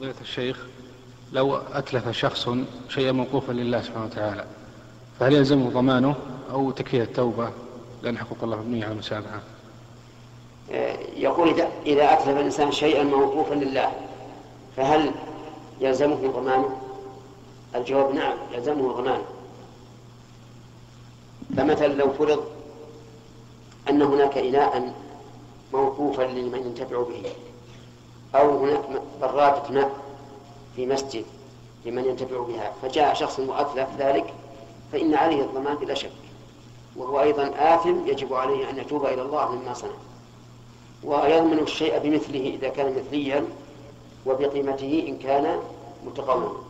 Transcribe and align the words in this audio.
فضيلة 0.00 0.14
الشيخ 0.20 0.66
لو 1.32 1.56
أتلف 1.56 2.08
شخص 2.08 2.48
شيئا 2.88 3.12
موقوفا 3.12 3.52
لله 3.52 3.82
سبحانه 3.82 4.04
وتعالى 4.04 4.44
فهل 5.18 5.32
يلزمه 5.32 5.70
ضمانه 5.70 6.14
أو 6.50 6.70
تكفيه 6.70 7.02
التوبة؟ 7.02 7.50
لأن 8.02 8.18
حقوق 8.18 8.38
الله 8.42 8.56
مبنية 8.56 8.84
على 8.84 8.92
المسامحة 8.92 9.40
آه، 10.72 10.96
يقول 11.16 11.48
إذا 11.48 11.68
إذا 11.86 12.12
أتلف 12.12 12.28
الإنسان 12.28 12.72
شيئا 12.72 13.02
موقوفا 13.02 13.54
لله 13.54 13.92
فهل 14.76 15.10
يلزمه 15.80 16.32
ضمانه؟ 16.32 16.80
الجواب 17.74 18.14
نعم 18.14 18.36
يلزمه 18.52 18.92
ضمانه. 18.92 19.24
فمثلا 21.56 21.92
لو 21.94 22.12
فرض 22.12 22.44
أن 23.90 24.02
هناك 24.02 24.38
إناء 24.38 24.94
موقوفا 25.72 26.22
لمن 26.22 26.58
ينتفع 26.58 27.02
به 27.02 27.22
أو 28.34 28.64
هناك 28.64 28.79
برادة 29.22 29.70
ماء 29.70 29.90
في 30.76 30.86
مسجد 30.86 31.24
لمن 31.86 32.04
ينتفع 32.04 32.40
بها. 32.40 32.72
فجاء 32.82 33.14
شخص 33.14 33.40
وأتلف 33.40 33.88
ذلك 33.98 34.34
فإن 34.92 35.14
عليه 35.14 35.42
الضمان 35.42 35.74
بلا 35.76 35.94
شك. 35.94 36.10
وهو 36.96 37.20
أيضا 37.20 37.52
آثم 37.56 38.06
يجب 38.06 38.34
عليه 38.34 38.70
أن 38.70 38.78
يتوب 38.78 39.06
إلى 39.06 39.22
الله 39.22 39.52
مما 39.52 39.74
صنع. 39.74 39.90
ويضمن 41.04 41.58
الشيء 41.58 41.98
بمثله 41.98 42.58
إذا 42.60 42.68
كان 42.68 42.96
مثليا 42.96 43.44
وبقيمته 44.26 45.04
إن 45.08 45.18
كان 45.18 45.60
متقوما. 46.06 46.69